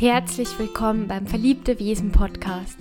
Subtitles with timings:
[0.00, 2.78] Herzlich willkommen beim Verliebte Wesen Podcast.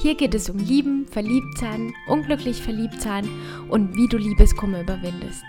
[0.00, 3.28] Hier geht es um Lieben, Verliebtsein, unglücklich Verliebtsein
[3.68, 5.42] und wie du Liebeskummer überwindest.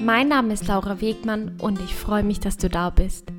[0.00, 3.32] Mein Name ist Laura Wegmann und ich freue mich, dass du da bist.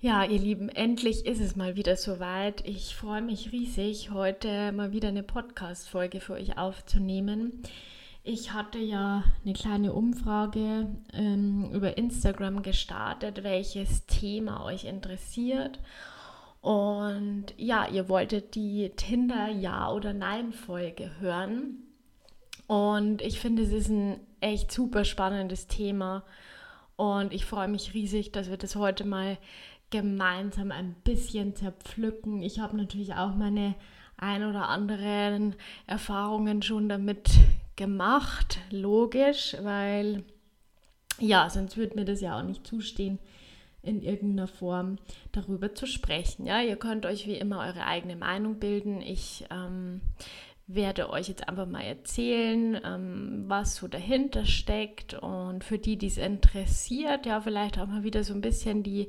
[0.00, 2.66] Ja, ihr Lieben, endlich ist es mal wieder soweit.
[2.66, 7.62] Ich freue mich riesig, heute mal wieder eine Podcast-Folge für euch aufzunehmen.
[8.30, 15.78] Ich hatte ja eine kleine Umfrage ähm, über Instagram gestartet, welches Thema euch interessiert.
[16.60, 21.78] Und ja, ihr wolltet die Tinder Ja- oder Nein-Folge hören.
[22.66, 26.22] Und ich finde, es ist ein echt super spannendes Thema.
[26.96, 29.38] Und ich freue mich riesig, dass wir das heute mal
[29.88, 32.42] gemeinsam ein bisschen zerpflücken.
[32.42, 33.74] Ich habe natürlich auch meine
[34.18, 35.54] ein oder anderen
[35.86, 37.30] Erfahrungen schon damit
[37.78, 40.24] gemacht, logisch, weil
[41.18, 43.18] ja, sonst würde mir das ja auch nicht zustehen,
[43.82, 44.98] in irgendeiner Form
[45.32, 46.44] darüber zu sprechen.
[46.44, 49.00] Ja, ihr könnt euch wie immer eure eigene Meinung bilden.
[49.00, 50.00] Ich ähm,
[50.66, 56.08] werde euch jetzt einfach mal erzählen, ähm, was so dahinter steckt und für die, die
[56.08, 59.08] es interessiert, ja, vielleicht auch mal wieder so ein bisschen die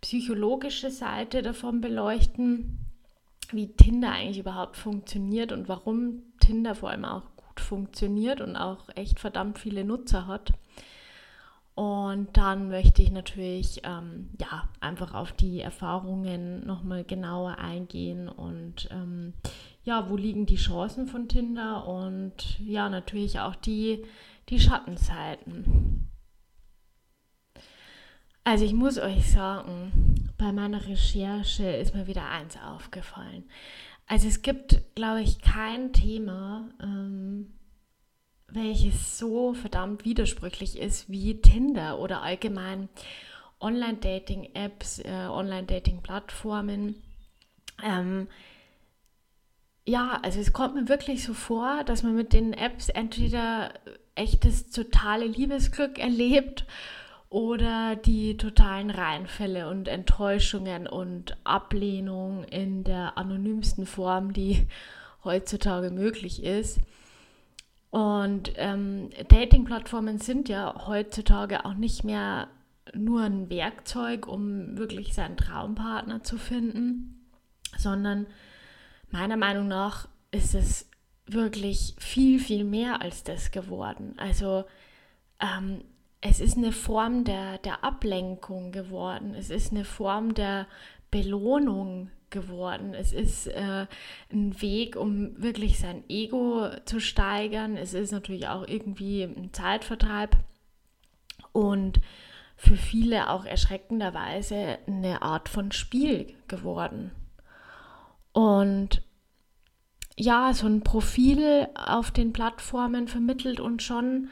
[0.00, 2.78] psychologische Seite davon beleuchten,
[3.52, 8.88] wie Tinder eigentlich überhaupt funktioniert und warum Tinder vor allem auch gut funktioniert und auch
[8.94, 10.52] echt verdammt viele Nutzer hat.
[11.74, 18.88] Und dann möchte ich natürlich ähm, ja, einfach auf die Erfahrungen nochmal genauer eingehen und
[18.90, 19.34] ähm,
[19.84, 24.06] ja, wo liegen die Chancen von Tinder und ja, natürlich auch die,
[24.48, 26.08] die Schattenseiten.
[28.42, 33.44] Also ich muss euch sagen, bei meiner Recherche ist mir wieder eins aufgefallen.
[34.06, 37.52] Also es gibt, glaube ich, kein Thema, ähm,
[38.48, 42.88] welches so verdammt widersprüchlich ist wie Tinder oder allgemein
[43.60, 47.02] Online-Dating-Apps, äh, Online-Dating-Plattformen.
[47.82, 48.28] Ähm,
[49.84, 53.72] ja, also es kommt mir wirklich so vor, dass man mit den Apps entweder
[54.14, 56.64] echtes totale Liebesglück erlebt
[57.36, 64.66] oder die totalen Reinfälle und Enttäuschungen und Ablehnung in der anonymsten Form, die
[65.22, 66.80] heutzutage möglich ist.
[67.90, 72.48] Und ähm, Dating-Plattformen sind ja heutzutage auch nicht mehr
[72.94, 77.28] nur ein Werkzeug, um wirklich seinen Traumpartner zu finden,
[77.76, 78.26] sondern
[79.10, 80.88] meiner Meinung nach ist es
[81.26, 84.14] wirklich viel, viel mehr als das geworden.
[84.16, 84.64] Also
[85.38, 85.82] ähm,
[86.28, 89.34] es ist eine Form der, der Ablenkung geworden.
[89.34, 90.66] Es ist eine Form der
[91.10, 92.94] Belohnung geworden.
[92.94, 93.86] Es ist äh,
[94.32, 97.76] ein Weg, um wirklich sein Ego zu steigern.
[97.76, 100.36] Es ist natürlich auch irgendwie ein Zeitvertreib
[101.52, 102.00] und
[102.56, 107.12] für viele auch erschreckenderweise eine Art von Spiel geworden.
[108.32, 109.02] Und
[110.18, 114.30] ja, so ein Profil auf den Plattformen vermittelt uns schon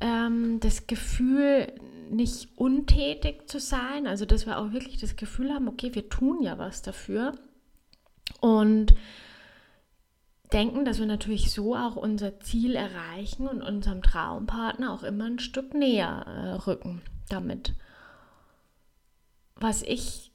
[0.00, 1.72] ähm, das Gefühl,
[2.10, 6.40] nicht untätig zu sein, also dass wir auch wirklich das Gefühl haben, okay, wir tun
[6.42, 7.32] ja was dafür
[8.40, 8.94] und
[10.52, 15.38] denken, dass wir natürlich so auch unser Ziel erreichen und unserem Traumpartner auch immer ein
[15.38, 17.74] Stück näher äh, rücken damit.
[19.56, 20.30] Was ich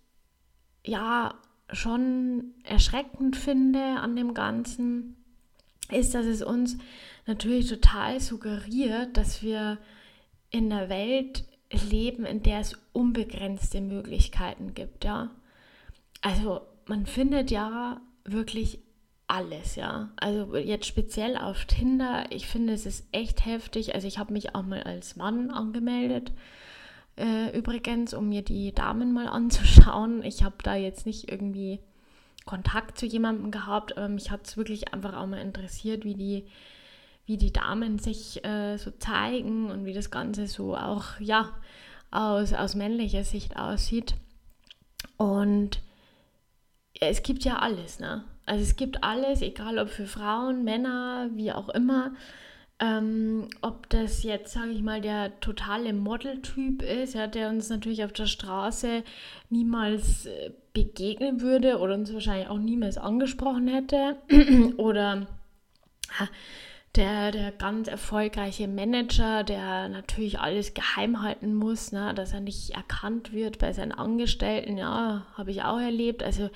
[0.86, 1.36] ja
[1.72, 5.21] schon erschreckend finde an dem Ganzen,
[5.91, 6.78] ist, dass es uns
[7.25, 9.78] natürlich total suggeriert, dass wir
[10.50, 11.46] in einer Welt
[11.90, 15.31] leben, in der es unbegrenzte Möglichkeiten gibt, ja.
[16.22, 18.79] Also man findet ja wirklich
[19.28, 20.12] alles, ja.
[20.18, 23.96] Also jetzt speziell auf Tinder, ich finde es ist echt heftig.
[23.96, 26.34] Also ich habe mich auch mal als Mann angemeldet,
[27.18, 30.23] äh, übrigens, um mir die Damen mal anzuschauen.
[30.23, 31.79] Ich habe da jetzt nicht irgendwie
[32.46, 36.47] Kontakt zu jemandem gehabt, aber mich hat es wirklich einfach auch mal interessiert, wie die
[37.25, 41.49] wie die Damen sich äh, so zeigen und wie das Ganze so auch, ja,
[42.11, 44.16] aus, aus männlicher Sicht aussieht.
[45.17, 45.79] Und
[46.99, 48.26] es gibt ja alles, ne?
[48.46, 52.14] Also es gibt alles, egal ob für Frauen, Männer, wie auch immer.
[52.79, 58.03] Ähm, ob das jetzt, sage ich mal, der totale Modeltyp ist, ja, der uns natürlich
[58.03, 59.03] auf der Straße
[59.49, 64.18] niemals äh, begegnen würde oder uns wahrscheinlich auch niemals angesprochen hätte.
[64.78, 65.28] oder
[66.96, 72.72] der, der ganz erfolgreiche Manager, der natürlich alles geheim halten muss, ne, dass er nicht
[72.72, 76.22] erkannt wird bei seinen Angestellten, ja, habe ich auch erlebt.
[76.22, 76.50] Also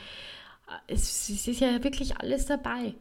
[0.87, 2.95] es, es ist ja wirklich alles dabei.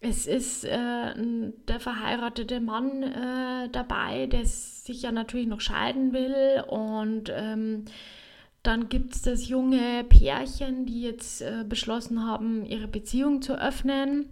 [0.00, 6.62] es ist äh, der verheiratete Mann äh, dabei, der sich ja natürlich noch scheiden will.
[6.68, 7.86] Und ähm,
[8.62, 14.28] dann gibt es das junge Pärchen, die jetzt äh, beschlossen haben, ihre Beziehung zu öffnen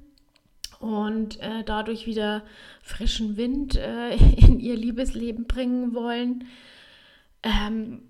[0.79, 2.43] und äh, dadurch wieder
[2.82, 6.44] frischen Wind äh, in ihr Liebesleben bringen wollen.
[7.43, 8.03] Ähm,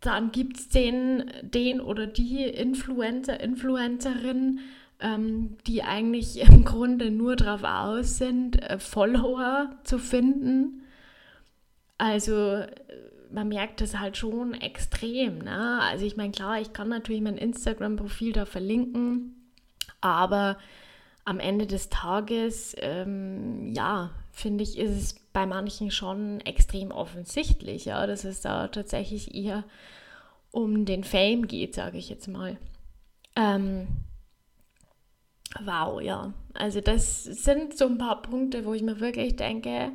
[0.00, 4.60] dann gibt es den, den oder die Influencer, Influencerin,
[5.00, 10.82] ähm, die eigentlich im Grunde nur darauf aus sind, äh, Follower zu finden.
[11.98, 12.68] Also äh,
[13.30, 15.38] man merkt das halt schon extrem.
[15.38, 15.80] Ne?
[15.82, 19.50] Also ich meine, klar, ich kann natürlich mein Instagram-Profil da verlinken,
[20.00, 20.58] aber
[21.24, 27.86] am Ende des Tages, ähm, ja, finde ich, ist es bei manchen schon extrem offensichtlich,
[27.86, 29.64] ja, dass es da tatsächlich eher
[30.52, 32.56] um den Fame geht, sage ich jetzt mal.
[33.34, 33.88] Ähm,
[35.64, 36.32] wow, ja.
[36.54, 39.92] Also das sind so ein paar Punkte, wo ich mir wirklich denke,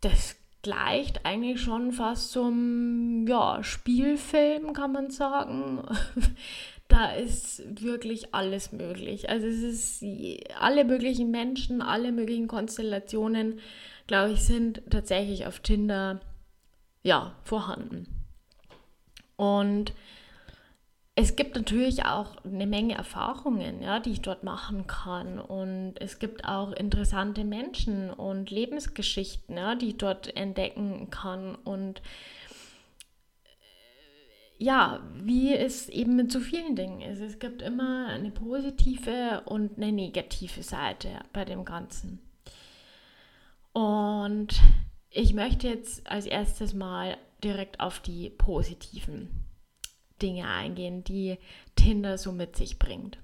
[0.00, 0.36] das
[0.66, 5.82] gleicht eigentlich schon fast zum ja, Spielfilm, kann man sagen
[6.88, 9.28] da ist wirklich alles möglich.
[9.28, 10.04] Also es ist
[10.58, 13.58] alle möglichen Menschen, alle möglichen Konstellationen,
[14.06, 16.20] glaube ich, sind tatsächlich auf Tinder
[17.02, 18.06] ja vorhanden.
[19.36, 19.92] Und
[21.18, 25.38] es gibt natürlich auch eine Menge Erfahrungen, ja, die ich dort machen kann.
[25.38, 31.54] Und es gibt auch interessante Menschen und Lebensgeschichten, ja, die ich dort entdecken kann.
[31.54, 32.02] Und
[34.58, 37.20] ja, wie es eben mit so vielen Dingen ist.
[37.20, 42.20] Es gibt immer eine positive und eine negative Seite bei dem Ganzen.
[43.72, 44.60] Und
[45.08, 49.45] ich möchte jetzt als erstes mal direkt auf die positiven
[50.22, 51.38] Dinge eingehen, die
[51.74, 53.18] Tinder so mit sich bringt.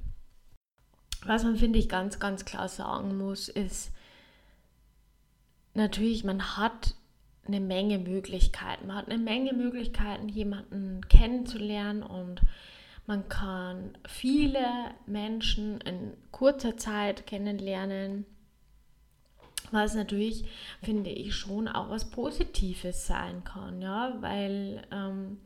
[1.24, 3.92] Was man, finde ich, ganz, ganz klar sagen muss, ist,
[5.74, 6.94] natürlich, man hat
[7.46, 8.86] eine Menge Möglichkeiten.
[8.86, 12.40] Man hat eine Menge Möglichkeiten, jemanden kennenzulernen und
[13.06, 14.64] man kann viele
[15.06, 18.26] Menschen in kurzer Zeit kennenlernen,
[19.72, 20.44] was natürlich,
[20.82, 25.38] finde ich, schon auch was Positives sein kann, ja, weil ähm,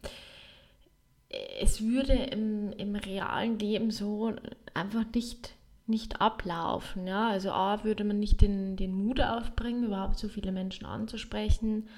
[1.61, 4.35] es würde im, im realen Leben so
[4.75, 5.57] einfach nicht
[5.87, 7.07] nicht ablaufen.
[7.07, 7.29] Ja?
[7.29, 11.89] Also A, würde man nicht den, den Mut aufbringen, überhaupt so viele Menschen anzusprechen.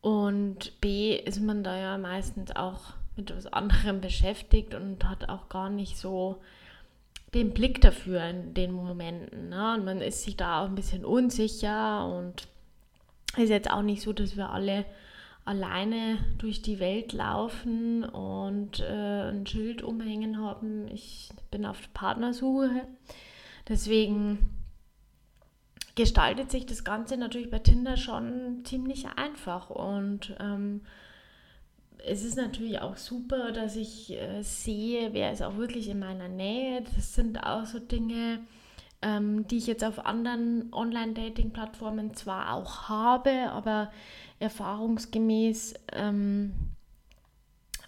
[0.00, 5.48] Und B, ist man da ja meistens auch mit etwas anderem beschäftigt und hat auch
[5.48, 6.40] gar nicht so
[7.34, 9.48] den Blick dafür in den Momenten.
[9.48, 9.74] Ne?
[9.74, 12.48] Und man ist sich da auch ein bisschen unsicher und
[13.36, 14.84] ist jetzt auch nicht so, dass wir alle
[15.44, 22.86] alleine durch die Welt laufen und äh, ein Schild umhängen haben, ich bin auf Partnersuche.
[23.68, 24.38] Deswegen
[25.94, 30.82] gestaltet sich das Ganze natürlich bei Tinder schon ziemlich einfach und ähm,
[32.04, 36.28] es ist natürlich auch super, dass ich äh, sehe, wer ist auch wirklich in meiner
[36.28, 36.82] Nähe.
[36.96, 38.40] Das sind auch so Dinge,
[39.02, 43.92] ähm, die ich jetzt auf anderen Online-Dating-Plattformen zwar auch habe, aber
[44.42, 46.52] erfahrungsgemäß, ähm,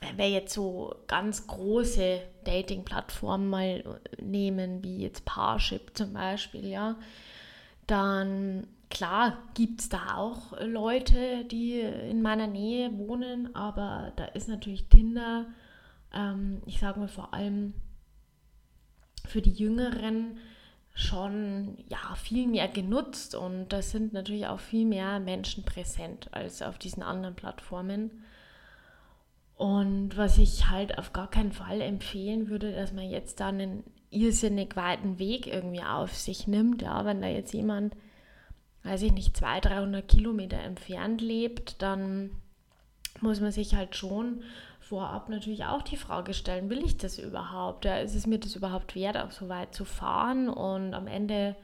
[0.01, 6.97] wenn wir jetzt so ganz große Dating-Plattformen mal nehmen, wie jetzt Parship zum Beispiel, ja,
[7.87, 14.49] dann klar gibt es da auch Leute, die in meiner Nähe wohnen, aber da ist
[14.49, 15.47] natürlich Tinder,
[16.13, 17.75] ähm, ich sage mal vor allem
[19.27, 20.39] für die Jüngeren,
[20.95, 26.63] schon ja, viel mehr genutzt und da sind natürlich auch viel mehr Menschen präsent als
[26.63, 28.23] auf diesen anderen Plattformen.
[29.57, 33.85] Und was ich halt auf gar keinen Fall empfehlen würde, dass man jetzt da einen
[34.11, 36.83] irrsinnig weiten Weg irgendwie auf sich nimmt.
[36.83, 37.95] Ja, wenn da jetzt jemand,
[38.85, 42.31] weiß ich nicht, 200, 300 Kilometer entfernt lebt, dann
[43.21, 44.43] muss man sich halt schon
[44.95, 47.85] vorab natürlich auch die Frage stellen, will ich das überhaupt?
[47.85, 50.49] Ja, ist es mir das überhaupt wert, auch so weit zu fahren?
[50.49, 51.57] Und am Ende,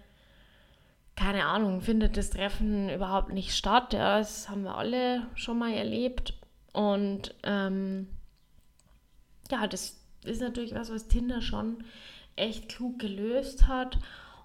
[1.14, 3.92] keine Ahnung, findet das Treffen überhaupt nicht statt.
[3.92, 6.34] Ja, das haben wir alle schon mal erlebt.
[6.72, 8.08] Und ähm,
[9.48, 11.84] ja, das ist natürlich was, was Tinder schon
[12.34, 13.96] echt klug gelöst hat.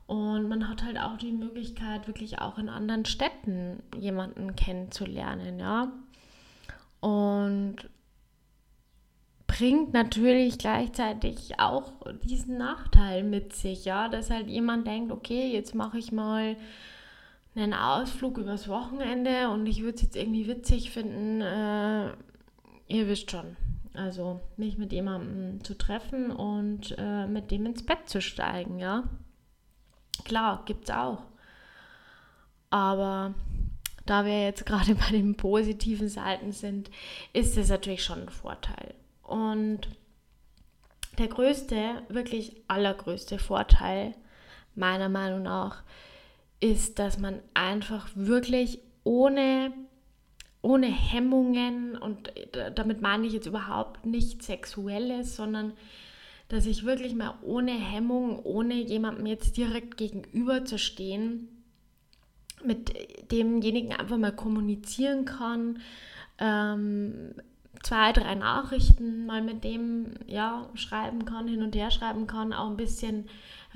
[0.05, 5.91] Und man hat halt auch die Möglichkeit, wirklich auch in anderen Städten jemanden kennenzulernen, ja.
[6.99, 7.77] Und
[9.55, 11.93] bringt natürlich gleichzeitig auch
[12.23, 16.57] diesen Nachteil mit sich, ja, dass halt jemand denkt, okay, jetzt mache ich mal
[17.55, 22.07] einen Ausflug übers Wochenende und ich würde es jetzt irgendwie witzig finden, äh,
[22.87, 23.55] ihr wisst schon.
[23.93, 29.05] Also mich mit jemandem zu treffen und äh, mit dem ins Bett zu steigen, ja.
[30.25, 31.23] Klar, gibt's auch.
[32.69, 33.33] Aber
[34.05, 36.91] da wir jetzt gerade bei den positiven Seiten sind,
[37.31, 38.95] ist es natürlich schon ein Vorteil.
[39.27, 39.81] Und
[41.17, 44.13] der größte, wirklich allergrößte Vorteil
[44.75, 45.83] meiner Meinung nach
[46.59, 49.71] ist, dass man einfach wirklich ohne,
[50.61, 52.31] ohne Hemmungen, und
[52.75, 55.73] damit meine ich jetzt überhaupt nicht sexuelles, sondern
[56.47, 61.47] dass ich wirklich mal ohne Hemmung, ohne jemandem jetzt direkt gegenüber zu stehen,
[62.63, 62.91] mit
[63.31, 65.79] demjenigen einfach mal kommunizieren kann,
[66.39, 67.35] ähm,
[67.83, 72.69] zwei, drei Nachrichten mal mit dem ja, schreiben kann, hin und her schreiben kann, auch
[72.69, 73.27] ein bisschen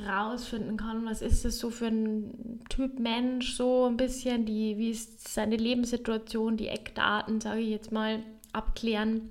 [0.08, 4.92] rausfinden kann, was ist das so für ein Typ Mensch, so ein bisschen, die, wie
[4.92, 9.30] ist seine Lebenssituation, die Eckdaten, sage ich jetzt mal, abklären.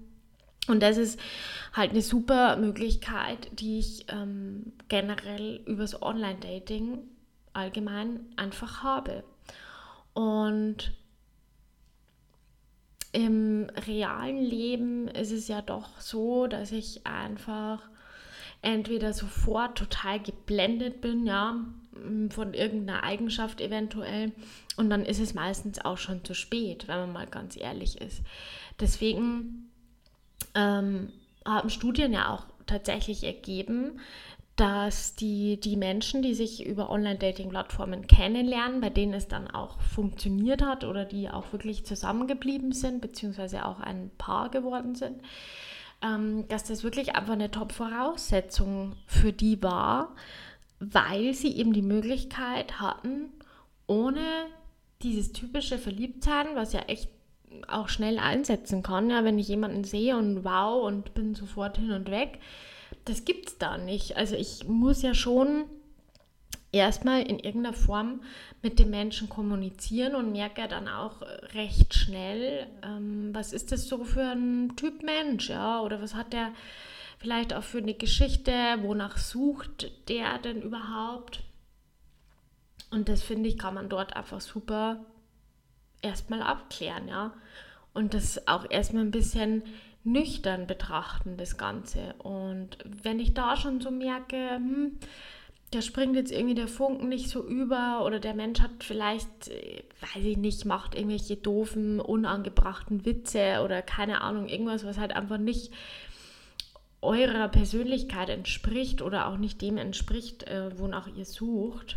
[0.69, 1.19] Und das ist
[1.73, 6.99] halt eine super Möglichkeit, die ich ähm, generell übers Online-Dating
[7.55, 9.25] allgemein einfach habe.
[10.13, 10.93] Und
[13.12, 17.81] im realen Leben ist es ja doch so, dass ich einfach
[18.61, 21.57] entweder sofort total geblendet bin, ja,
[22.31, 24.33] von irgendeiner Eigenschaft eventuell.
[24.77, 28.23] Und dann ist es meistens auch schon zu spät, wenn man mal ganz ehrlich ist.
[28.81, 29.71] Deswegen
[30.55, 31.12] ähm,
[31.45, 34.00] haben Studien ja auch tatsächlich ergeben,
[34.59, 40.62] dass die, die Menschen, die sich über Online-Dating-Plattformen kennenlernen, bei denen es dann auch funktioniert
[40.62, 45.23] hat oder die auch wirklich zusammengeblieben sind, beziehungsweise auch ein Paar geworden sind,
[46.03, 50.17] ähm, dass das wirklich einfach eine Top-Voraussetzung für die war,
[50.81, 53.29] weil sie eben die Möglichkeit hatten,
[53.87, 54.25] ohne
[55.03, 57.11] dieses typische Verliebtsein, was ja echt
[57.69, 61.93] auch schnell einsetzen kann, ja, wenn ich jemanden sehe und wow und bin sofort hin
[61.93, 62.41] und weg,
[63.04, 64.16] das gibt es da nicht.
[64.16, 65.64] Also ich muss ja schon
[66.73, 68.21] erstmal in irgendeiner Form
[68.62, 71.23] mit dem Menschen kommunizieren und merke dann auch
[71.54, 76.33] recht schnell, ähm, was ist das so für ein Typ Mensch, ja, oder was hat
[76.33, 76.52] der
[77.18, 78.52] vielleicht auch für eine Geschichte,
[78.83, 81.42] wonach sucht der denn überhaupt?
[82.90, 85.04] Und das finde ich, kann man dort einfach super
[86.02, 87.35] erstmal abklären, ja.
[87.95, 89.62] Und das auch erstmal ein bisschen
[90.12, 92.15] nüchtern betrachten, das Ganze.
[92.19, 94.99] Und wenn ich da schon so merke, hm,
[95.71, 99.83] da springt jetzt irgendwie der Funken nicht so über oder der Mensch hat vielleicht, äh,
[100.00, 105.38] weiß ich nicht, macht irgendwelche doofen, unangebrachten Witze oder keine Ahnung, irgendwas, was halt einfach
[105.38, 105.73] nicht
[107.00, 111.97] eurer Persönlichkeit entspricht oder auch nicht dem entspricht, äh, wonach ihr sucht,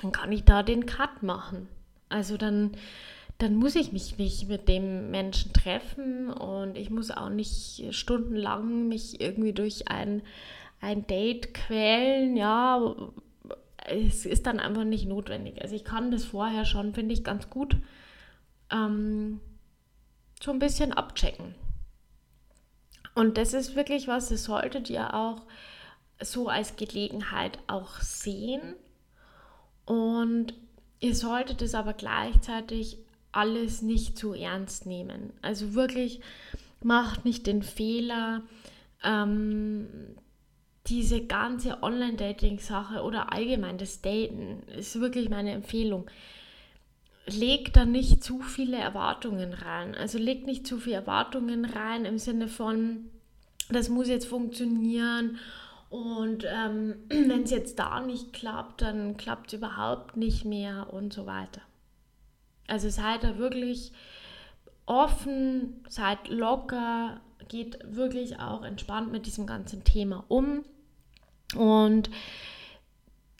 [0.00, 1.68] dann kann ich da den Cut machen.
[2.08, 2.72] Also dann
[3.38, 8.88] dann muss ich mich nicht mit dem Menschen treffen und ich muss auch nicht stundenlang
[8.88, 10.22] mich irgendwie durch ein,
[10.80, 12.36] ein Date quälen.
[12.36, 12.96] Ja,
[13.86, 15.62] es ist dann einfach nicht notwendig.
[15.62, 17.76] Also ich kann das vorher schon, finde ich, ganz gut
[18.70, 19.40] ähm,
[20.42, 21.54] so ein bisschen abchecken.
[23.14, 25.42] Und das ist wirklich was, das solltet ihr auch
[26.20, 28.74] so als Gelegenheit auch sehen.
[29.84, 30.54] Und
[31.00, 32.98] ihr solltet es aber gleichzeitig
[33.32, 35.32] alles nicht zu ernst nehmen.
[35.42, 36.20] Also wirklich
[36.82, 38.42] macht nicht den Fehler,
[39.04, 39.86] ähm,
[40.86, 46.06] diese ganze Online-Dating-Sache oder allgemein das Daten ist wirklich meine Empfehlung.
[47.26, 49.94] Legt da nicht zu viele Erwartungen rein.
[49.94, 53.10] Also legt nicht zu viele Erwartungen rein im Sinne von,
[53.68, 55.38] das muss jetzt funktionieren
[55.90, 61.12] und ähm, wenn es jetzt da nicht klappt, dann klappt es überhaupt nicht mehr und
[61.12, 61.60] so weiter.
[62.68, 63.92] Also seid da wirklich
[64.86, 70.64] offen, seid locker, geht wirklich auch entspannt mit diesem ganzen Thema um.
[71.56, 72.10] Und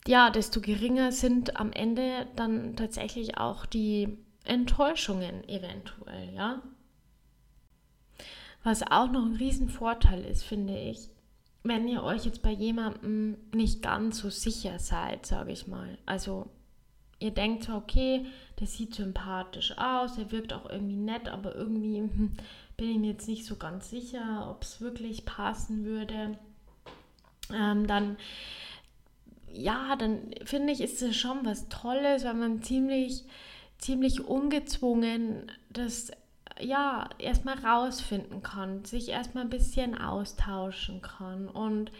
[0.07, 6.63] ja, desto geringer sind am Ende dann tatsächlich auch die Enttäuschungen eventuell, ja.
[8.65, 11.11] Was auch noch ein Riesenvorteil ist, finde ich,
[11.63, 15.99] wenn ihr euch jetzt bei jemandem nicht ganz so sicher seid, sage ich mal.
[16.07, 16.51] Also
[17.19, 18.27] ihr denkt zwar, okay,
[18.61, 22.37] der sieht sympathisch aus, er wirkt auch irgendwie nett, aber irgendwie hm,
[22.77, 26.39] bin ich mir jetzt nicht so ganz sicher, ob es wirklich passen würde.
[27.53, 28.17] Ähm, dann,
[29.53, 33.25] ja, dann finde ich, ist es schon was Tolles, weil man ziemlich,
[33.79, 36.11] ziemlich ungezwungen das
[36.61, 41.91] ja erstmal rausfinden kann, sich erstmal ein bisschen austauschen kann und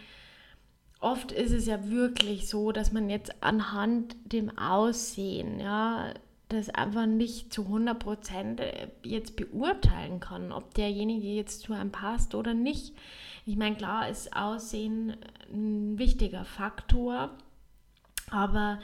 [0.99, 6.13] oft ist es ja wirklich so, dass man jetzt anhand dem Aussehen, ja,
[6.49, 12.33] das einfach nicht zu 100% äh, jetzt beurteilen kann, ob derjenige jetzt zu einem passt
[12.33, 12.95] oder nicht.
[13.45, 15.15] Ich meine, klar ist Aussehen
[15.51, 17.29] ein wichtiger Faktor,
[18.31, 18.79] aber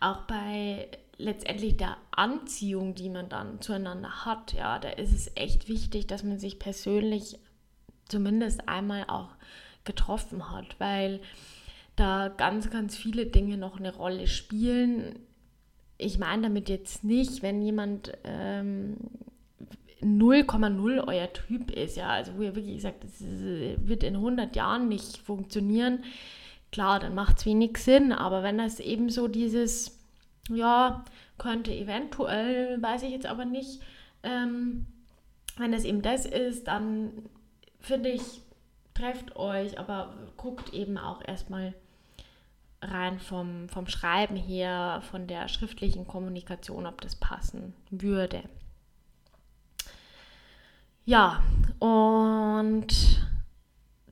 [0.00, 5.68] auch bei letztendlich der Anziehung, die man dann zueinander hat, ja, da ist es echt
[5.68, 7.38] wichtig, dass man sich persönlich
[8.08, 9.28] zumindest einmal auch
[9.84, 11.20] getroffen hat, weil
[12.00, 15.18] da ganz, ganz viele Dinge noch eine Rolle spielen.
[15.98, 18.96] Ich meine damit jetzt nicht, wenn jemand ähm,
[20.02, 24.88] 0,0 euer Typ ist, ja, also wo ihr wirklich sagt, das wird in 100 Jahren
[24.88, 26.04] nicht funktionieren,
[26.72, 29.98] klar, dann macht es wenig Sinn, aber wenn das eben so dieses,
[30.48, 31.04] ja,
[31.36, 33.82] könnte eventuell, weiß ich jetzt aber nicht,
[34.22, 34.86] ähm,
[35.58, 37.10] wenn das eben das ist, dann
[37.78, 38.22] finde ich,
[38.94, 41.74] trefft euch, aber guckt eben auch erstmal
[42.82, 48.42] rein vom, vom Schreiben her, von der schriftlichen Kommunikation, ob das passen würde.
[51.04, 51.42] Ja,
[51.78, 52.86] und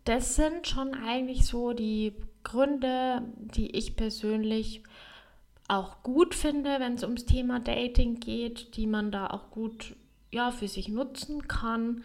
[0.04, 4.82] das sind schon eigentlich so die Gründe, die ich persönlich
[5.68, 9.94] auch gut finde, wenn es ums Thema Dating geht, die man da auch gut
[10.30, 12.04] ja, für sich nutzen kann.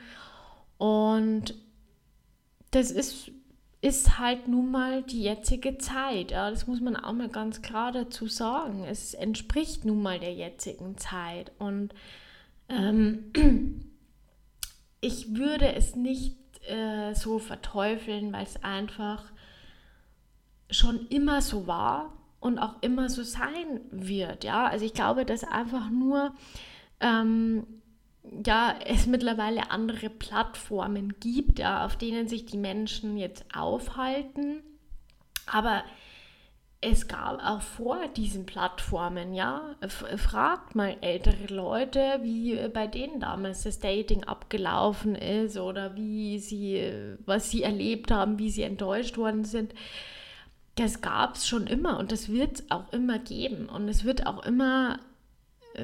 [0.77, 1.55] Und
[2.71, 3.31] das ist,
[3.83, 6.31] ist halt nun mal die jetzige Zeit.
[6.31, 8.85] Ja, das muss man auch mal ganz klar dazu sagen.
[8.85, 11.51] Es entspricht nun mal der jetzigen Zeit.
[11.59, 11.93] Und
[12.69, 13.33] ähm,
[15.01, 16.37] ich würde es nicht
[16.69, 19.25] äh, so verteufeln, weil es einfach
[20.69, 24.45] schon immer so war und auch immer so sein wird.
[24.45, 26.33] Ja, also ich glaube, dass einfach nur
[27.01, 27.67] ähm,
[28.45, 34.61] ja, es mittlerweile andere Plattformen gibt, ja, auf denen sich die Menschen jetzt aufhalten.
[35.45, 35.83] Aber
[36.79, 43.63] es gab auch vor diesen Plattformen, ja, fragt mal ältere Leute, wie bei denen damals
[43.63, 49.45] das Dating abgelaufen ist oder wie sie, was sie erlebt haben, wie sie enttäuscht worden
[49.45, 49.73] sind.
[50.75, 53.69] Das gab es schon immer und das wird es auch immer geben.
[53.69, 54.99] Und es wird auch immer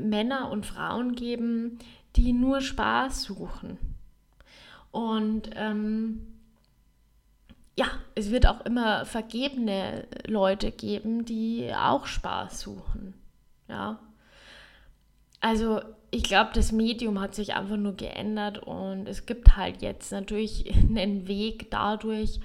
[0.01, 1.79] Männer und Frauen geben,
[2.15, 3.77] die nur Spaß suchen.
[4.91, 6.39] Und ähm,
[7.77, 13.13] ja, es wird auch immer vergebene Leute geben, die auch Spaß suchen.
[13.67, 13.99] Ja.
[15.39, 20.11] Also ich glaube, das Medium hat sich einfach nur geändert und es gibt halt jetzt
[20.11, 22.39] natürlich einen Weg dadurch,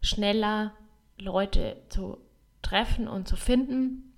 [0.00, 0.72] schneller
[1.18, 2.18] Leute zu
[2.62, 4.14] treffen und zu finden.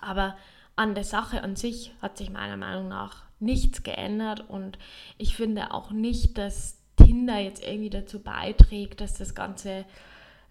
[0.00, 0.36] Aber
[0.76, 4.78] an der Sache an sich hat sich meiner Meinung nach nichts geändert und
[5.18, 9.84] ich finde auch nicht, dass Tinder jetzt irgendwie dazu beiträgt, dass das Ganze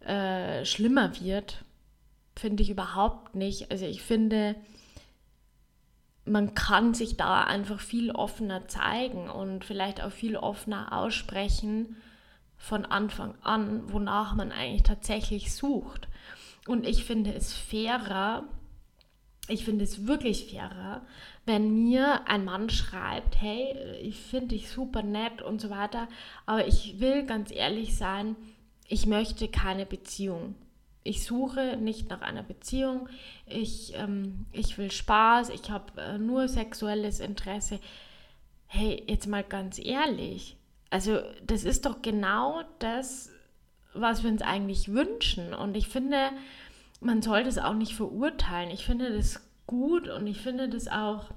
[0.01, 1.63] äh, schlimmer wird.
[2.35, 3.71] Finde ich überhaupt nicht.
[3.71, 4.55] Also ich finde,
[6.25, 11.97] man kann sich da einfach viel offener zeigen und vielleicht auch viel offener aussprechen
[12.57, 16.07] von Anfang an, wonach man eigentlich tatsächlich sucht.
[16.67, 18.43] Und ich finde es fairer,
[19.47, 21.01] ich finde es wirklich fairer,
[21.45, 26.07] wenn mir ein Mann schreibt, hey, ich finde dich super nett und so weiter,
[26.45, 28.35] aber ich will ganz ehrlich sein,
[28.87, 30.55] ich möchte keine Beziehung.
[31.03, 33.09] Ich suche nicht nach einer Beziehung,
[33.47, 37.79] ich, ähm, ich will Spaß, ich habe äh, nur sexuelles Interesse.
[38.67, 40.57] Hey, jetzt mal ganz ehrlich,
[40.91, 43.31] also das ist doch genau das,
[43.93, 45.53] was wir uns eigentlich wünschen.
[45.53, 46.29] Und ich finde,
[46.99, 48.69] man sollte es auch nicht verurteilen.
[48.69, 51.31] Ich finde das gut und ich finde das auch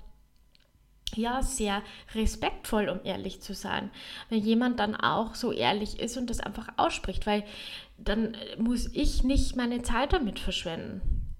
[1.14, 1.82] ja sehr
[2.14, 3.90] respektvoll, um ehrlich zu sein,
[4.28, 7.44] wenn jemand dann auch so ehrlich ist und das einfach ausspricht, weil
[7.96, 11.34] dann muss ich nicht meine Zeit damit verschwenden.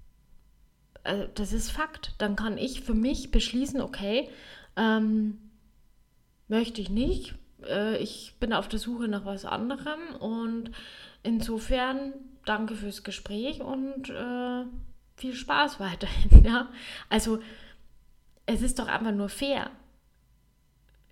[1.03, 2.15] Also das ist Fakt.
[2.17, 4.29] Dann kann ich für mich beschließen, okay,
[4.77, 5.37] ähm,
[6.47, 7.35] möchte ich nicht.
[7.67, 10.71] Äh, ich bin auf der Suche nach was anderem und
[11.21, 12.13] insofern
[12.45, 14.65] danke fürs Gespräch und äh,
[15.15, 16.43] viel Spaß weiterhin.
[16.45, 16.69] Ja?
[17.09, 17.39] Also
[18.45, 19.71] es ist doch einfach nur fair.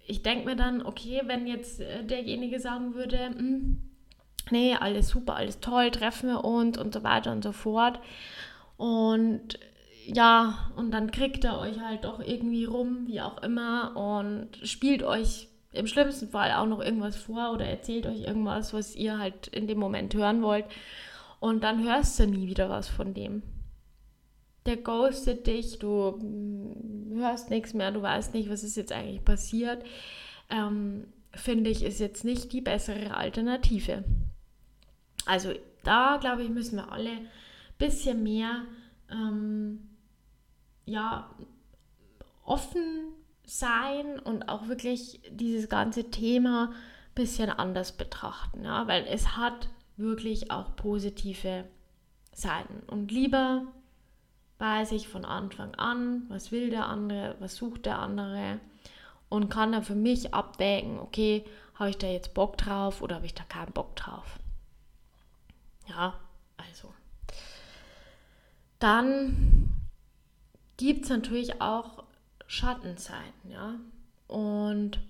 [0.05, 3.81] Ich denke mir dann, okay, wenn jetzt äh, derjenige sagen würde, hm,
[4.51, 7.99] nee, alles super, alles toll, treffen wir uns und so weiter und so fort.
[8.77, 9.57] Und
[10.05, 15.01] ja, und dann kriegt er euch halt doch irgendwie rum, wie auch immer, und spielt
[15.01, 19.47] euch im schlimmsten Fall auch noch irgendwas vor oder erzählt euch irgendwas, was ihr halt
[19.47, 20.65] in dem Moment hören wollt.
[21.39, 23.41] Und dann hörst du nie wieder was von dem
[24.65, 29.23] der ghostet dich, du hm, hörst nichts mehr, du weißt nicht, was ist jetzt eigentlich
[29.23, 29.83] passiert,
[30.49, 34.03] ähm, finde ich, ist jetzt nicht die bessere Alternative.
[35.25, 37.27] Also da, glaube ich, müssen wir alle ein
[37.77, 38.65] bisschen mehr
[39.09, 39.89] ähm,
[40.85, 41.29] ja,
[42.43, 43.13] offen
[43.45, 49.69] sein und auch wirklich dieses ganze Thema ein bisschen anders betrachten, ja, weil es hat
[49.97, 51.65] wirklich auch positive
[52.33, 52.81] Seiten.
[52.87, 53.67] Und lieber
[54.63, 58.61] weiß ich von Anfang an, was will der andere, was sucht der andere
[59.27, 61.43] und kann dann für mich abwägen, okay,
[61.75, 64.39] habe ich da jetzt Bock drauf oder habe ich da keinen Bock drauf.
[65.89, 66.17] Ja,
[66.55, 66.93] also.
[68.79, 69.69] Dann
[70.77, 72.05] gibt es natürlich auch
[72.47, 73.75] Schattenseiten, ja.
[74.29, 75.01] Und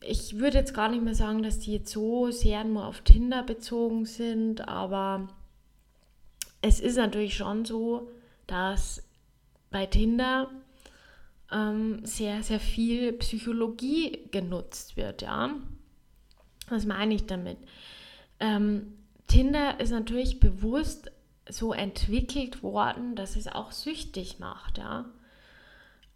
[0.00, 3.42] ich würde jetzt gar nicht mehr sagen, dass die jetzt so sehr nur auf Tinder
[3.42, 5.28] bezogen sind, aber
[6.62, 8.08] es ist natürlich schon so,
[8.46, 9.02] dass
[9.70, 10.50] bei Tinder
[11.52, 15.50] ähm, sehr, sehr viel Psychologie genutzt wird, ja.
[16.68, 17.58] Was meine ich damit?
[18.40, 18.94] Ähm,
[19.28, 21.10] Tinder ist natürlich bewusst
[21.48, 25.06] so entwickelt worden, dass es auch süchtig macht, ja.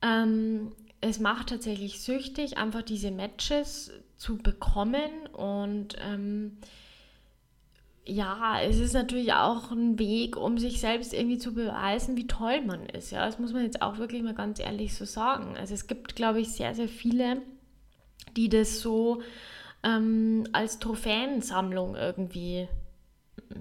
[0.03, 6.59] Ähm, es macht tatsächlich süchtig, einfach diese Matches zu bekommen und ähm,
[8.07, 12.61] ja, es ist natürlich auch ein Weg, um sich selbst irgendwie zu beweisen, wie toll
[12.63, 13.11] man ist.
[13.11, 15.57] Ja, das muss man jetzt auch wirklich mal ganz ehrlich so sagen.
[15.57, 17.43] Also es gibt, glaube ich, sehr, sehr viele,
[18.37, 19.23] die das so
[19.83, 22.69] ähm, als Trophäensammlung irgendwie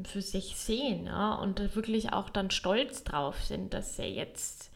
[0.04, 4.72] für sich sehen ja, und wirklich auch dann stolz drauf sind, dass sie jetzt,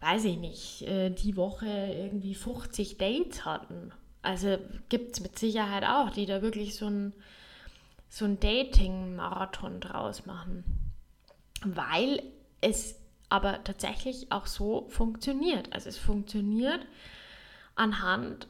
[0.00, 3.92] weiß ich nicht, äh, die Woche irgendwie 50 Dates hatten.
[4.22, 7.12] Also gibt es mit Sicherheit auch, die da wirklich so ein
[8.14, 10.62] so ein Dating-Marathon draus machen.
[11.64, 12.22] Weil
[12.60, 12.94] es
[13.28, 15.72] aber tatsächlich auch so funktioniert.
[15.72, 16.86] Also es funktioniert
[17.74, 18.46] anhand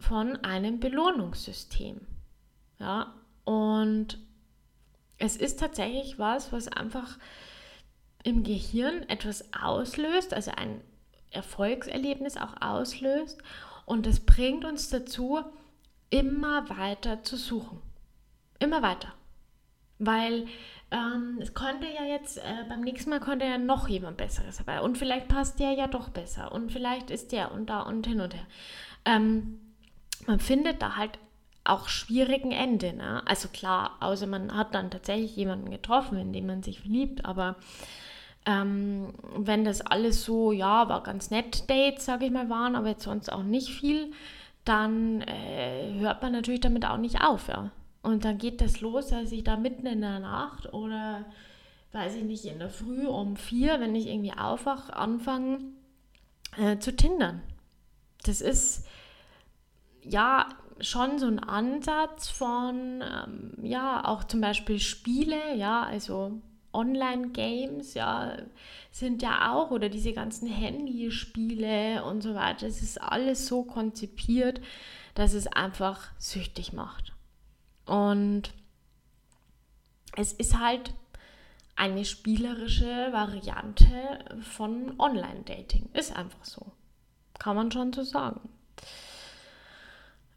[0.00, 2.00] von einem Belohnungssystem.
[2.80, 4.18] Ja, und
[5.18, 7.16] es ist tatsächlich was, was einfach
[8.24, 10.80] im Gehirn etwas auslöst, also ein
[11.30, 13.40] Erfolgserlebnis auch auslöst.
[13.86, 15.44] Und das bringt uns dazu,
[16.10, 17.80] immer weiter zu suchen.
[18.58, 19.12] Immer weiter.
[19.98, 20.46] Weil
[20.90, 24.80] ähm, es konnte ja jetzt, äh, beim nächsten Mal konnte ja noch jemand Besseres dabei.
[24.80, 26.52] Und vielleicht passt der ja doch besser.
[26.52, 28.46] Und vielleicht ist der und da und hin und her.
[29.04, 29.60] Ähm,
[30.26, 31.18] man findet da halt
[31.64, 32.92] auch schwierigen Ende.
[32.92, 33.22] Ne?
[33.26, 37.56] Also klar, außer man hat dann tatsächlich jemanden getroffen, in den man sich verliebt, aber
[38.46, 42.88] ähm, wenn das alles so, ja, war ganz nett Dates, sage ich mal, waren, aber
[42.88, 44.12] jetzt sonst auch nicht viel,
[44.66, 47.70] dann äh, hört man natürlich damit auch nicht auf, ja.
[48.04, 51.24] Und dann geht das los, dass ich da mitten in der Nacht oder
[51.92, 55.60] weiß ich nicht, in der Früh um vier, wenn ich irgendwie aufwache, anfange
[56.58, 57.40] äh, zu tindern.
[58.24, 58.86] Das ist
[60.02, 60.48] ja
[60.80, 66.42] schon so ein Ansatz von, ähm, ja, auch zum Beispiel Spiele, ja, also
[66.74, 68.36] Online-Games, ja,
[68.90, 74.60] sind ja auch, oder diese ganzen Handyspiele und so weiter, es ist alles so konzipiert,
[75.14, 77.13] dass es einfach süchtig macht.
[77.86, 78.52] Und
[80.16, 80.94] es ist halt
[81.76, 85.90] eine spielerische Variante von Online-Dating.
[85.92, 86.72] Ist einfach so.
[87.38, 88.48] Kann man schon so sagen.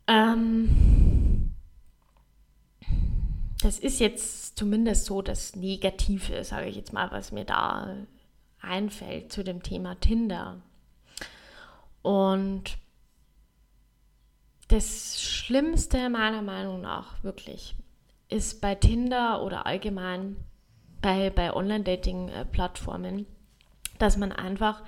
[0.08, 1.54] Ähm,
[3.62, 7.96] das ist jetzt zumindest so das Negative, sage ich jetzt mal, was mir da
[8.62, 10.62] einfällt zu dem Thema Tinder.
[12.02, 12.78] Und
[14.67, 17.75] das Schlimmste meiner Meinung nach wirklich
[18.30, 20.36] ist bei Tinder oder allgemein
[21.01, 23.25] bei, bei Online-Dating-Plattformen,
[23.99, 24.84] dass man einfach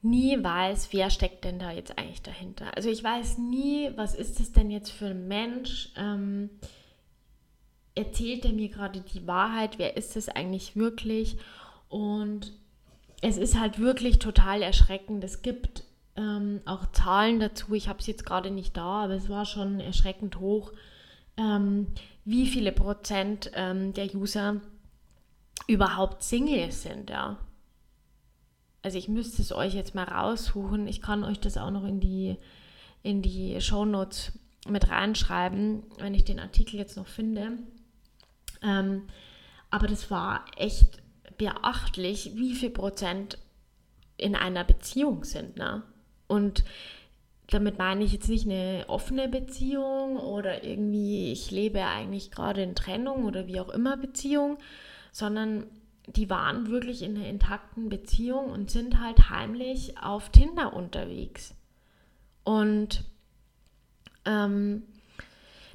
[0.00, 2.74] nie weiß, wer steckt denn da jetzt eigentlich dahinter.
[2.76, 5.90] Also ich weiß nie, was ist es denn jetzt für ein Mensch?
[5.96, 6.50] Ähm,
[7.94, 9.78] erzählt er mir gerade die Wahrheit?
[9.78, 11.38] Wer ist es eigentlich wirklich?
[11.88, 12.52] Und
[13.22, 15.24] es ist halt wirklich total erschreckend.
[15.24, 15.84] Es gibt
[16.16, 17.74] ähm, auch Zahlen dazu.
[17.74, 20.72] Ich habe es jetzt gerade nicht da, aber es war schon erschreckend hoch,
[21.36, 21.88] ähm,
[22.24, 24.60] wie viele Prozent ähm, der User
[25.66, 27.10] überhaupt Single sind.
[27.10, 27.38] Ja.
[28.82, 30.86] Also ich müsste es euch jetzt mal raussuchen.
[30.86, 32.36] Ich kann euch das auch noch in die,
[33.02, 34.32] in die Shownotes
[34.68, 37.58] mit reinschreiben, wenn ich den Artikel jetzt noch finde.
[38.62, 39.04] Ähm,
[39.70, 41.02] aber das war echt
[41.36, 43.38] beachtlich, wie viel Prozent
[44.16, 45.56] in einer Beziehung sind.
[45.56, 45.82] Ne?
[46.26, 46.64] Und
[47.48, 52.74] damit meine ich jetzt nicht eine offene Beziehung oder irgendwie, ich lebe eigentlich gerade in
[52.74, 54.58] Trennung oder wie auch immer Beziehung,
[55.12, 55.66] sondern
[56.06, 61.54] die waren wirklich in einer intakten Beziehung und sind halt heimlich auf Tinder unterwegs.
[62.44, 63.04] Und
[64.24, 64.82] ähm,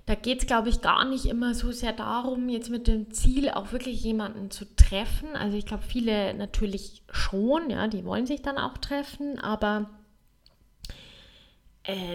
[0.06, 3.50] da geht es, glaube ich, gar nicht immer so sehr darum, jetzt mit dem Ziel
[3.50, 5.36] auch wirklich jemanden zu treffen.
[5.36, 9.90] Also ich glaube, viele natürlich schon, ja, die wollen sich dann auch treffen, aber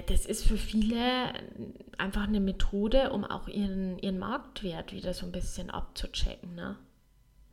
[0.06, 1.32] das ist für viele
[1.98, 6.54] einfach eine Methode, um auch ihren, ihren Marktwert wieder so ein bisschen abzuchecken.
[6.54, 6.76] Ne?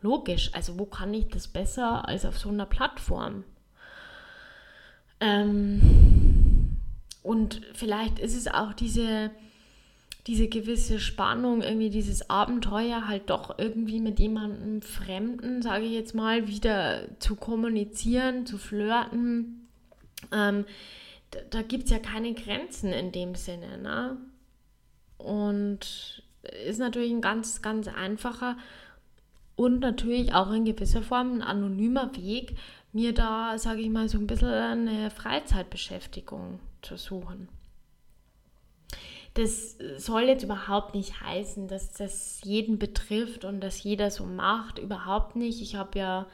[0.01, 3.43] Logisch, also wo kann ich das besser als auf so einer Plattform?
[5.19, 6.77] Ähm,
[7.23, 9.29] und vielleicht ist es auch diese,
[10.27, 16.15] diese gewisse Spannung, irgendwie dieses Abenteuer halt doch irgendwie mit jemandem Fremden, sage ich jetzt
[16.15, 19.67] mal, wieder zu kommunizieren, zu flirten.
[20.31, 20.65] Ähm,
[21.49, 23.77] da, gibt es ja keine Grenzen in dem Sinne.
[23.77, 24.17] Ne?
[25.17, 26.23] Und
[26.65, 28.57] ist natürlich ein ganz, ganz einfacher
[29.55, 32.57] und natürlich auch in gewisser Form ein anonymer Weg,
[32.93, 37.47] mir da, sage ich mal, so ein bisschen eine Freizeitbeschäftigung zu suchen.
[39.33, 44.77] Das soll jetzt überhaupt nicht heißen, dass das jeden betrifft und dass jeder so macht.
[44.77, 45.61] Überhaupt nicht.
[45.61, 46.27] Ich habe ja,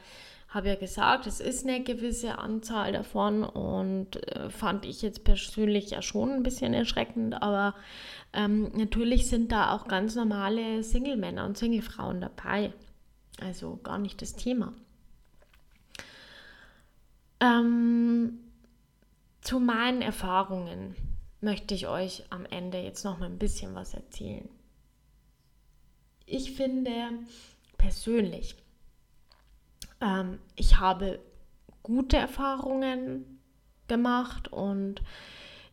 [0.48, 5.90] hab ja gesagt, es ist eine gewisse Anzahl davon und äh, fand ich jetzt persönlich
[5.90, 7.42] ja schon ein bisschen erschreckend.
[7.42, 7.74] Aber
[8.32, 12.72] ähm, natürlich sind da auch ganz normale Single-Männer und Single-Frauen dabei.
[13.40, 14.72] Also gar nicht das Thema.
[17.40, 18.38] Ähm,
[19.42, 20.96] zu meinen Erfahrungen
[21.40, 24.48] möchte ich euch am Ende jetzt noch mal ein bisschen was erzählen.
[26.24, 26.92] Ich finde
[27.76, 28.56] persönlich,
[30.00, 31.18] ähm, ich habe
[31.82, 33.40] gute Erfahrungen
[33.88, 35.02] gemacht und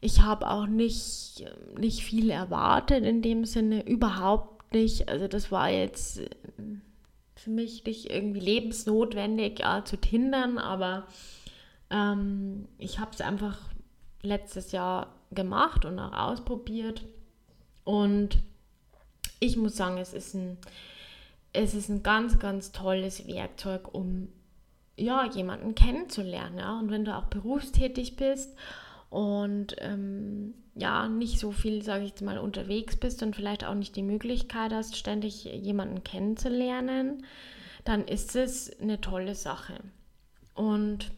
[0.01, 1.45] ich habe auch nicht,
[1.77, 5.09] nicht viel erwartet in dem Sinne, überhaupt nicht.
[5.09, 6.21] Also das war jetzt
[7.35, 11.07] für mich nicht irgendwie lebensnotwendig ja, zu tindern, aber
[11.89, 13.57] ähm, ich habe es einfach
[14.21, 17.05] letztes Jahr gemacht und auch ausprobiert.
[17.83, 18.39] Und
[19.39, 20.57] ich muss sagen, es ist ein,
[21.55, 24.29] es ist ein ganz, ganz tolles Werkzeug, um
[24.97, 26.57] ja, jemanden kennenzulernen.
[26.57, 26.79] Ja?
[26.79, 28.55] Und wenn du auch berufstätig bist
[29.09, 33.75] und ähm, ja, nicht so viel, sage ich jetzt mal, unterwegs bist und vielleicht auch
[33.75, 37.25] nicht die Möglichkeit hast, ständig jemanden kennenzulernen,
[37.85, 39.75] dann ist es eine tolle Sache.
[40.53, 41.11] Und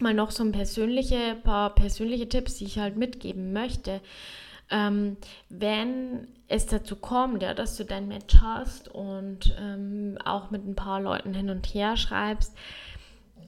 [0.00, 4.00] mal noch so ein persönliche, paar persönliche Tipps, die ich halt mitgeben möchte.
[4.72, 5.16] Ähm,
[5.48, 10.74] wenn es dazu kommt, ja, dass du dein Match hast und ähm, auch mit ein
[10.74, 12.52] paar Leuten hin und her schreibst,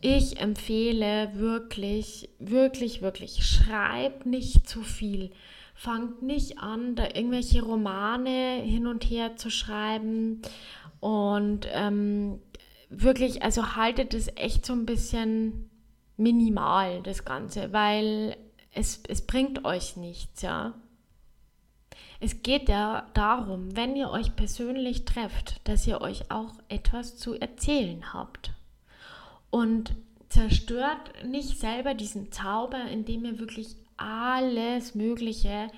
[0.00, 5.30] ich empfehle wirklich, wirklich, wirklich, schreib nicht zu viel.
[5.74, 10.42] Fangt nicht an, da irgendwelche Romane hin und her zu schreiben.
[11.00, 12.38] Und ähm,
[12.90, 15.70] wirklich, also haltet es echt so ein bisschen
[16.16, 18.36] minimal, das Ganze, weil
[18.72, 20.74] es, es bringt euch nichts, ja.
[22.20, 27.34] Es geht ja darum, wenn ihr euch persönlich trefft, dass ihr euch auch etwas zu
[27.34, 28.52] erzählen habt
[29.50, 29.94] und
[30.28, 35.68] zerstört nicht selber diesen Zauber, indem ihr wirklich alles Mögliche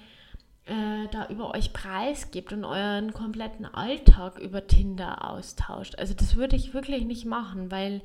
[0.67, 5.97] äh, da über euch preisgibt und euren kompletten Alltag über Tinder austauscht.
[5.99, 8.03] Also das würde ich wirklich nicht machen, weil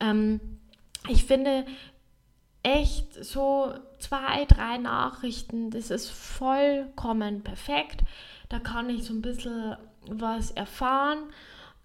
[0.00, 0.40] ähm,
[1.08, 1.64] ich finde
[2.64, 8.02] echt so zwei, drei Nachrichten, das ist vollkommen perfekt.
[8.48, 9.76] Da kann ich so ein bisschen
[10.08, 11.18] was erfahren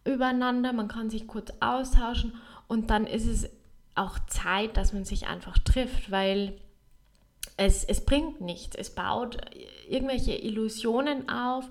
[0.05, 2.33] übereinander, man kann sich kurz austauschen
[2.67, 3.49] und dann ist es
[3.95, 6.57] auch Zeit, dass man sich einfach trifft, weil
[7.57, 8.75] es, es bringt nichts.
[8.75, 9.37] Es baut
[9.89, 11.69] irgendwelche Illusionen auf,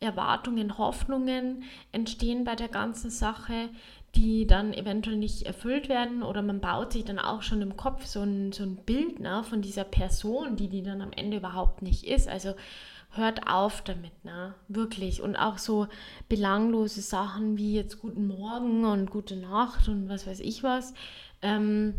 [0.00, 3.68] Erwartungen, Hoffnungen entstehen bei der ganzen Sache,
[4.14, 8.06] die dann eventuell nicht erfüllt werden oder man baut sich dann auch schon im Kopf
[8.06, 11.82] so ein, so ein Bild ne, von dieser Person, die die dann am Ende überhaupt
[11.82, 12.28] nicht ist.
[12.28, 12.54] Also
[13.10, 14.54] hört auf damit, ne?
[14.68, 15.22] Wirklich.
[15.22, 15.86] Und auch so
[16.28, 20.94] belanglose Sachen wie jetzt guten Morgen und gute Nacht und was weiß ich was.
[21.42, 21.94] Ähm,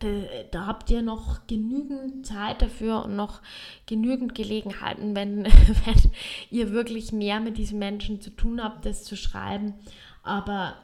[0.00, 0.08] da,
[0.50, 3.40] da, habt ihr noch genügend Zeit dafür und noch
[3.86, 5.44] genügend Gelegenheiten, wenn,
[5.84, 6.10] wenn
[6.50, 9.74] ihr wirklich mehr mit diesen Menschen zu tun habt, das zu schreiben.
[10.22, 10.74] Aber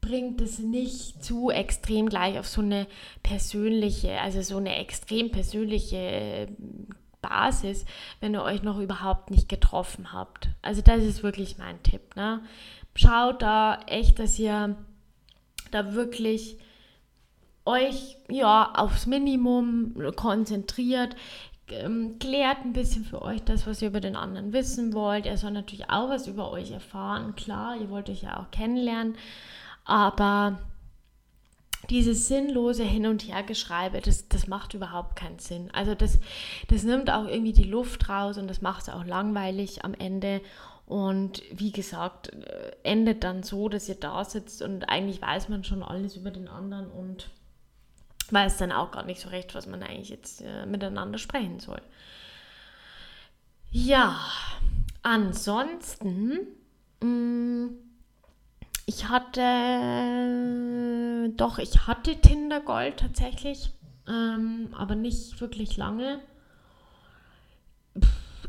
[0.00, 2.86] bringt es nicht zu extrem gleich auf so eine
[3.22, 6.48] persönliche, also so eine extrem persönliche
[7.20, 7.84] Basis,
[8.20, 10.48] wenn ihr euch noch überhaupt nicht getroffen habt.
[10.62, 12.16] Also das ist wirklich mein Tipp.
[12.16, 12.40] Ne?
[12.94, 14.76] Schaut da echt, dass ihr
[15.70, 16.58] da wirklich
[17.64, 21.14] euch ja aufs Minimum konzentriert.
[21.68, 25.26] Ähm, klärt ein bisschen für euch das, was ihr über den anderen wissen wollt.
[25.26, 27.36] Er soll natürlich auch was über euch erfahren.
[27.36, 29.14] Klar, ihr wollt euch ja auch kennenlernen.
[29.84, 30.58] Aber
[31.88, 35.70] dieses sinnlose Hin- und Hergeschreibe, das, das macht überhaupt keinen Sinn.
[35.72, 36.18] Also das,
[36.68, 40.40] das nimmt auch irgendwie die Luft raus und das macht es auch langweilig am Ende.
[40.86, 45.64] Und wie gesagt, äh, endet dann so, dass ihr da sitzt und eigentlich weiß man
[45.64, 47.30] schon alles über den anderen und
[48.30, 51.80] weiß dann auch gar nicht so recht, was man eigentlich jetzt äh, miteinander sprechen soll.
[53.70, 54.18] Ja,
[55.02, 56.38] ansonsten,
[57.00, 57.89] mh, mm,
[58.90, 59.40] ich hatte,
[61.36, 63.70] doch, ich hatte Tinder Gold tatsächlich,
[64.08, 66.18] ähm, aber nicht wirklich lange.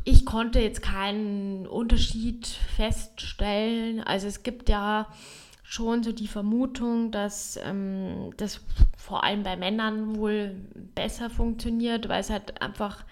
[0.02, 4.00] Ich konnte jetzt keinen Unterschied feststellen.
[4.00, 5.06] Also es gibt ja
[5.62, 8.62] schon so die Vermutung, dass ähm, das
[8.96, 10.56] vor allem bei Männern wohl
[10.96, 13.04] besser funktioniert, weil es halt einfach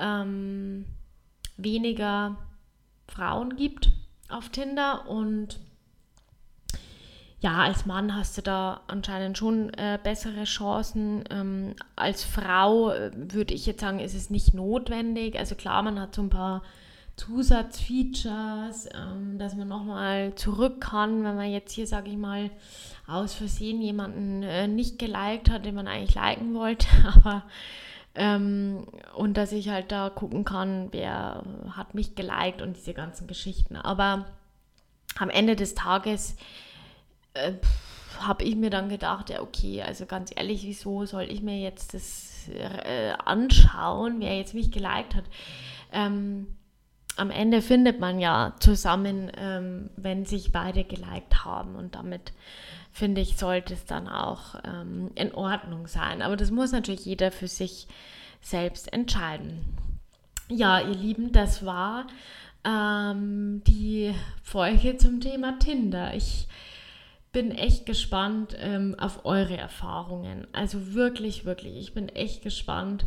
[0.00, 0.86] ähm,
[1.58, 2.38] weniger
[3.08, 3.92] Frauen gibt
[4.30, 5.60] auf Tinder und
[7.40, 11.24] ja, als Mann hast du da anscheinend schon äh, bessere Chancen.
[11.30, 15.38] Ähm, als Frau äh, würde ich jetzt sagen, ist es nicht notwendig.
[15.38, 16.62] Also klar, man hat so ein paar
[17.16, 22.50] Zusatzfeatures, ähm, dass man nochmal zurück kann, wenn man jetzt hier, sage ich mal,
[23.06, 27.44] aus Versehen jemanden äh, nicht geliked hat, den man eigentlich liken wollte, aber
[28.14, 33.26] ähm, und dass ich halt da gucken kann, wer hat mich geliked und diese ganzen
[33.26, 33.76] Geschichten.
[33.76, 34.26] Aber
[35.18, 36.36] am Ende des Tages
[37.36, 37.54] äh,
[38.20, 41.94] habe ich mir dann gedacht, ja okay, also ganz ehrlich, wieso soll ich mir jetzt
[41.94, 45.24] das äh, anschauen, wer jetzt mich geliked hat?
[45.92, 46.46] Ähm,
[47.16, 52.32] am Ende findet man ja zusammen, ähm, wenn sich beide geliked haben und damit
[52.92, 56.22] finde ich, sollte es dann auch ähm, in Ordnung sein.
[56.22, 57.88] Aber das muss natürlich jeder für sich
[58.40, 59.64] selbst entscheiden.
[60.48, 62.06] Ja, ihr Lieben, das war
[62.64, 66.14] ähm, die Folge zum Thema Tinder.
[66.14, 66.48] Ich
[67.32, 70.46] bin echt gespannt ähm, auf eure Erfahrungen.
[70.52, 73.04] Also wirklich, wirklich, ich bin echt gespannt,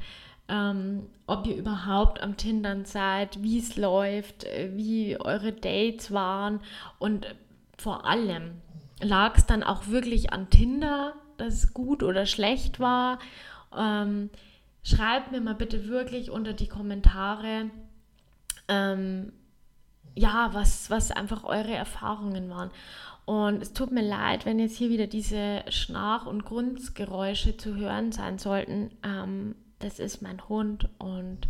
[0.48, 6.60] ähm, ob ihr überhaupt am Tindern seid, wie es läuft, äh, wie eure Dates waren
[6.98, 7.28] und
[7.78, 8.62] vor allem
[9.02, 13.20] lag es dann auch wirklich an Tinder, dass es gut oder schlecht war.
[13.78, 14.30] Ähm,
[14.84, 17.70] schreibt mir mal bitte wirklich unter die Kommentare,
[18.68, 19.32] ähm,
[20.16, 22.72] ja, was, was einfach eure Erfahrungen waren.
[23.30, 28.12] Und es tut mir leid, wenn jetzt hier wieder diese Schnarch- und Grunzgeräusche zu hören
[28.12, 28.90] sein sollten.
[29.04, 31.48] Ähm, das ist mein Hund und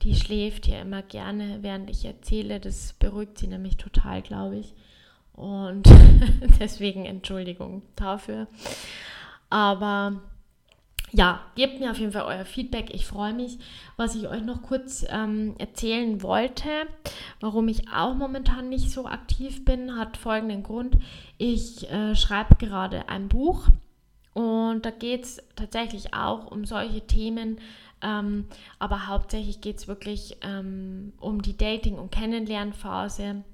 [0.00, 2.58] die schläft hier immer gerne, während ich erzähle.
[2.58, 4.72] Das beruhigt sie nämlich total, glaube ich.
[5.34, 5.82] Und
[6.58, 8.46] deswegen Entschuldigung dafür.
[9.50, 10.22] Aber
[11.12, 12.94] ja, gebt mir auf jeden Fall euer Feedback.
[12.94, 13.58] Ich freue mich.
[13.96, 16.68] Was ich euch noch kurz ähm, erzählen wollte,
[17.40, 20.96] warum ich auch momentan nicht so aktiv bin, hat folgenden Grund.
[21.38, 23.68] Ich äh, schreibe gerade ein Buch
[24.34, 27.58] und da geht es tatsächlich auch um solche Themen.
[28.02, 28.46] Ähm,
[28.78, 33.44] aber hauptsächlich geht es wirklich ähm, um die Dating- und Kennenlernphase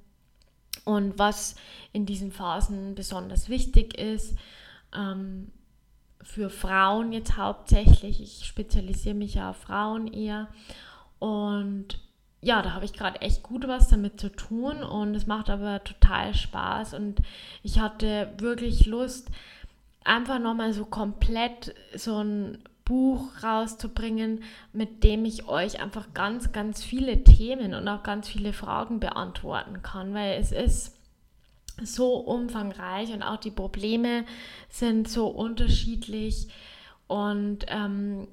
[0.84, 1.56] und was
[1.92, 4.36] in diesen Phasen besonders wichtig ist.
[6.26, 8.20] Für Frauen jetzt hauptsächlich.
[8.20, 10.48] Ich spezialisiere mich ja auf Frauen eher.
[11.18, 11.98] Und
[12.42, 15.82] ja, da habe ich gerade echt gut was damit zu tun und es macht aber
[15.82, 17.20] total Spaß und
[17.62, 19.30] ich hatte wirklich Lust,
[20.04, 26.84] einfach nochmal so komplett so ein Buch rauszubringen, mit dem ich euch einfach ganz, ganz
[26.84, 30.95] viele Themen und auch ganz viele Fragen beantworten kann, weil es ist
[31.82, 34.24] so umfangreich und auch die Probleme
[34.68, 36.48] sind so unterschiedlich
[37.06, 38.28] und ähm,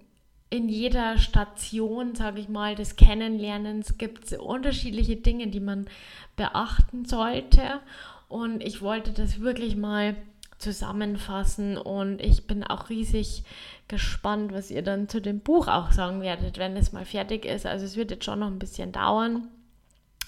[0.49, 5.87] in jeder Station, sage ich mal, des Kennenlernens gibt es unterschiedliche Dinge, die man
[6.35, 7.79] beachten sollte.
[8.27, 10.15] Und ich wollte das wirklich mal
[10.59, 13.43] zusammenfassen und ich bin auch riesig
[13.87, 17.65] gespannt, was ihr dann zu dem Buch auch sagen werdet, wenn es mal fertig ist.
[17.65, 19.47] Also es wird jetzt schon noch ein bisschen dauern,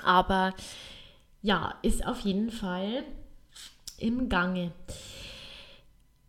[0.04, 0.56] aber
[1.46, 3.04] ja, ist auf jeden Fall
[4.00, 4.72] im Gange.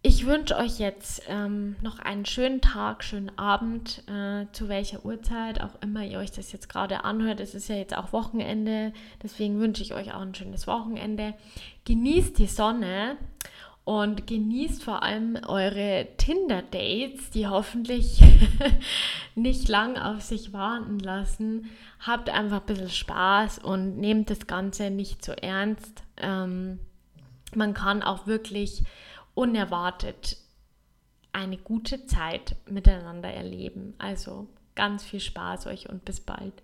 [0.03, 5.63] Ich wünsche euch jetzt ähm, noch einen schönen Tag, schönen Abend, äh, zu welcher Uhrzeit
[5.63, 7.41] auch immer ihr euch das jetzt gerade anhört.
[7.41, 11.33] Es ist ja jetzt auch Wochenende, deswegen wünsche ich euch auch ein schönes Wochenende.
[11.87, 13.17] Genießt die Sonne
[13.87, 18.21] und genießt vor allem eure Tinder-Dates, die hoffentlich
[19.37, 21.71] nicht lang auf sich warten lassen.
[22.01, 26.03] Habt einfach ein bisschen Spaß und nehmt das Ganze nicht so ernst.
[26.17, 26.81] Ähm,
[27.55, 28.83] man kann auch wirklich
[29.35, 30.37] unerwartet
[31.33, 33.95] eine gute Zeit miteinander erleben.
[33.99, 36.61] Also ganz viel Spaß euch und bis bald.